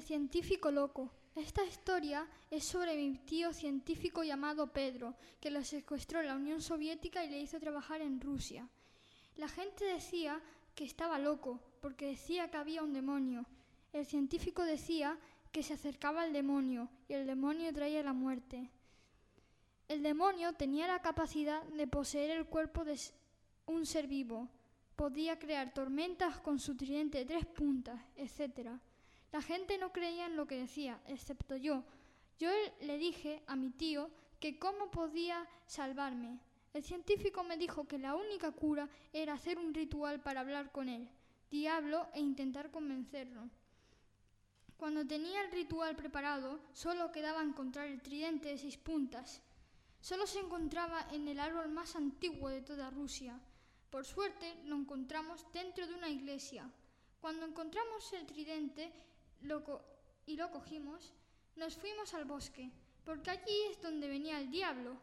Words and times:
El 0.00 0.06
científico 0.06 0.70
loco. 0.70 1.12
Esta 1.36 1.62
historia 1.62 2.26
es 2.50 2.64
sobre 2.64 2.96
mi 2.96 3.18
tío 3.18 3.52
científico 3.52 4.24
llamado 4.24 4.72
Pedro, 4.72 5.14
que 5.38 5.50
lo 5.50 5.62
secuestró 5.62 6.22
la 6.22 6.36
Unión 6.36 6.62
Soviética 6.62 7.22
y 7.22 7.28
le 7.28 7.38
hizo 7.38 7.60
trabajar 7.60 8.00
en 8.00 8.18
Rusia. 8.18 8.66
La 9.36 9.46
gente 9.46 9.84
decía 9.84 10.40
que 10.74 10.84
estaba 10.84 11.18
loco, 11.18 11.60
porque 11.82 12.06
decía 12.06 12.50
que 12.50 12.56
había 12.56 12.82
un 12.82 12.94
demonio. 12.94 13.44
El 13.92 14.06
científico 14.06 14.64
decía 14.64 15.18
que 15.52 15.62
se 15.62 15.74
acercaba 15.74 16.22
al 16.22 16.32
demonio 16.32 16.88
y 17.06 17.12
el 17.12 17.26
demonio 17.26 17.70
traía 17.70 18.02
la 18.02 18.14
muerte. 18.14 18.70
El 19.86 20.02
demonio 20.02 20.54
tenía 20.54 20.86
la 20.86 21.02
capacidad 21.02 21.62
de 21.64 21.86
poseer 21.86 22.30
el 22.30 22.46
cuerpo 22.46 22.86
de 22.86 22.98
un 23.66 23.84
ser 23.84 24.06
vivo. 24.06 24.48
Podía 24.96 25.38
crear 25.38 25.74
tormentas 25.74 26.40
con 26.40 26.58
su 26.58 26.74
tridente 26.74 27.18
de 27.18 27.26
tres 27.26 27.44
puntas, 27.44 28.00
etc. 28.16 28.80
La 29.32 29.42
gente 29.42 29.78
no 29.78 29.92
creía 29.92 30.26
en 30.26 30.36
lo 30.36 30.46
que 30.46 30.56
decía, 30.56 31.00
excepto 31.06 31.56
yo. 31.56 31.84
Yo 32.38 32.50
le 32.80 32.98
dije 32.98 33.42
a 33.46 33.54
mi 33.54 33.70
tío 33.70 34.10
que 34.40 34.58
cómo 34.58 34.90
podía 34.90 35.46
salvarme. 35.66 36.40
El 36.72 36.82
científico 36.82 37.42
me 37.44 37.56
dijo 37.56 37.86
que 37.86 37.98
la 37.98 38.14
única 38.14 38.50
cura 38.52 38.88
era 39.12 39.34
hacer 39.34 39.58
un 39.58 39.74
ritual 39.74 40.20
para 40.20 40.40
hablar 40.40 40.72
con 40.72 40.88
él, 40.88 41.08
diablo, 41.50 42.08
e 42.14 42.20
intentar 42.20 42.70
convencerlo. 42.70 43.48
Cuando 44.76 45.06
tenía 45.06 45.42
el 45.42 45.52
ritual 45.52 45.94
preparado, 45.94 46.58
solo 46.72 47.12
quedaba 47.12 47.42
encontrar 47.42 47.88
el 47.88 48.00
tridente 48.00 48.48
de 48.48 48.58
seis 48.58 48.78
puntas. 48.78 49.42
Solo 50.00 50.26
se 50.26 50.38
encontraba 50.38 51.06
en 51.12 51.28
el 51.28 51.38
árbol 51.38 51.68
más 51.68 51.94
antiguo 51.96 52.48
de 52.48 52.62
toda 52.62 52.88
Rusia. 52.88 53.38
Por 53.90 54.06
suerte 54.06 54.62
lo 54.64 54.76
encontramos 54.76 55.44
dentro 55.52 55.86
de 55.86 55.94
una 55.94 56.08
iglesia. 56.08 56.70
Cuando 57.20 57.44
encontramos 57.44 58.10
el 58.14 58.26
tridente 58.26 58.90
y 60.26 60.36
lo 60.36 60.50
cogimos, 60.50 61.14
nos 61.56 61.76
fuimos 61.76 62.14
al 62.14 62.24
bosque, 62.24 62.70
porque 63.04 63.30
allí 63.30 63.56
es 63.70 63.80
donde 63.80 64.08
venía 64.08 64.38
el 64.38 64.50
diablo. 64.50 64.96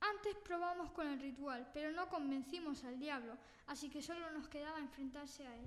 Antes 0.00 0.36
probamos 0.36 0.90
con 0.92 1.08
el 1.08 1.18
ritual, 1.20 1.68
pero 1.74 1.90
no 1.90 2.08
convencimos 2.08 2.84
al 2.84 2.98
diablo, 2.98 3.36
así 3.66 3.90
que 3.90 4.02
solo 4.02 4.30
nos 4.30 4.48
quedaba 4.48 4.78
enfrentarse 4.78 5.46
a 5.46 5.56
él. 5.56 5.64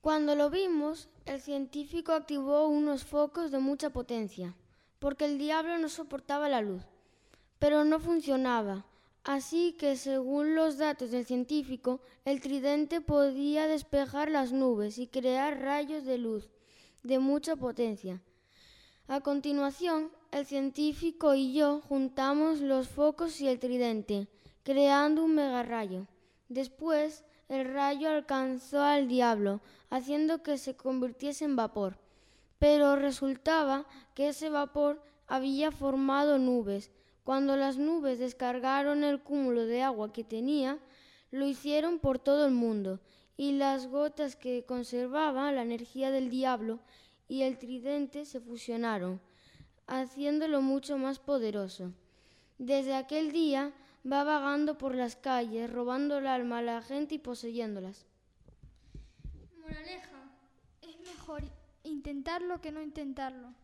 Cuando 0.00 0.34
lo 0.34 0.50
vimos, 0.50 1.08
el 1.24 1.40
científico 1.40 2.12
activó 2.12 2.68
unos 2.68 3.04
focos 3.04 3.50
de 3.50 3.58
mucha 3.58 3.90
potencia, 3.90 4.54
porque 4.98 5.24
el 5.24 5.38
diablo 5.38 5.78
no 5.78 5.88
soportaba 5.88 6.48
la 6.48 6.60
luz, 6.60 6.82
pero 7.58 7.84
no 7.84 7.98
funcionaba. 7.98 8.84
Así 9.24 9.72
que, 9.72 9.96
según 9.96 10.54
los 10.54 10.76
datos 10.76 11.10
del 11.10 11.24
científico, 11.24 12.00
el 12.24 12.40
tridente 12.40 13.00
podía 13.00 13.66
despejar 13.66 14.30
las 14.30 14.52
nubes 14.52 14.98
y 14.98 15.06
crear 15.06 15.60
rayos 15.60 16.04
de 16.04 16.18
luz 16.18 16.50
de 17.02 17.18
mucha 17.18 17.54
potencia. 17.54 18.22
A 19.06 19.20
continuación, 19.20 20.10
el 20.30 20.46
científico 20.46 21.34
y 21.34 21.52
yo 21.52 21.80
juntamos 21.82 22.60
los 22.60 22.88
focos 22.88 23.40
y 23.40 23.48
el 23.48 23.58
tridente, 23.58 24.28
creando 24.62 25.22
un 25.24 25.34
megarrayo. 25.34 26.06
Después, 26.48 27.24
el 27.48 27.72
rayo 27.72 28.08
alcanzó 28.08 28.82
al 28.82 29.06
diablo, 29.06 29.60
haciendo 29.90 30.42
que 30.42 30.56
se 30.56 30.76
convirtiese 30.76 31.44
en 31.44 31.56
vapor. 31.56 31.98
Pero 32.58 32.96
resultaba 32.96 33.86
que 34.14 34.28
ese 34.28 34.48
vapor 34.48 35.02
había 35.26 35.70
formado 35.70 36.38
nubes. 36.38 36.90
Cuando 37.24 37.56
las 37.56 37.78
nubes 37.78 38.18
descargaron 38.18 39.02
el 39.02 39.22
cúmulo 39.22 39.64
de 39.64 39.82
agua 39.82 40.12
que 40.12 40.24
tenía, 40.24 40.78
lo 41.30 41.46
hicieron 41.46 41.98
por 41.98 42.18
todo 42.18 42.46
el 42.46 42.52
mundo, 42.52 43.00
y 43.36 43.52
las 43.52 43.86
gotas 43.88 44.36
que 44.36 44.64
conservaban 44.64 45.54
la 45.56 45.62
energía 45.62 46.10
del 46.10 46.28
diablo 46.30 46.80
y 47.26 47.42
el 47.42 47.58
tridente 47.58 48.26
se 48.26 48.40
fusionaron, 48.40 49.20
haciéndolo 49.86 50.60
mucho 50.60 50.98
más 50.98 51.18
poderoso. 51.18 51.92
Desde 52.58 52.94
aquel 52.94 53.32
día 53.32 53.72
va 54.10 54.22
vagando 54.22 54.76
por 54.76 54.94
las 54.94 55.16
calles, 55.16 55.72
robando 55.72 56.18
el 56.18 56.26
alma 56.26 56.58
a 56.58 56.62
la 56.62 56.82
gente 56.82 57.14
y 57.16 57.18
poseyéndolas. 57.18 58.06
Moraleja, 59.60 60.30
es 60.82 61.00
mejor 61.00 61.42
intentarlo 61.84 62.60
que 62.60 62.70
no 62.70 62.82
intentarlo. 62.82 63.54